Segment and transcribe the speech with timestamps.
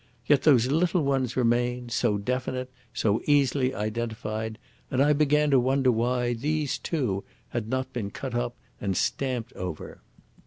[0.25, 4.57] Yet those little ones remained so definite, so easily identified,
[4.89, 9.53] and I began to wonder why these, too, had not been cut up and stamped
[9.53, 10.01] over.